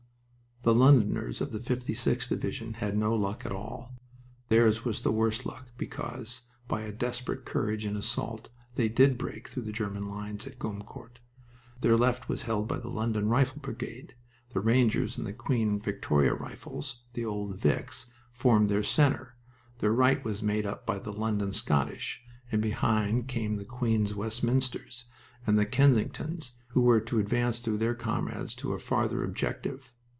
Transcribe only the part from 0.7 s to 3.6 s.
Londoners of the 56th Division had no luck at